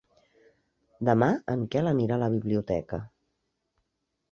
Demà 1.09 1.27
en 1.57 1.67
Quel 1.77 1.91
anirà 1.93 2.17
a 2.17 2.23
la 2.23 2.31
biblioteca. 2.39 3.03